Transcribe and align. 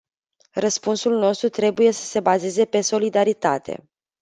Răspunsul 0.53 1.17
nostru 1.19 1.49
trebuie 1.49 1.91
să 1.91 2.05
se 2.05 2.19
bazeze 2.19 2.65
pe 2.65 2.81
solidaritate. 2.81 3.89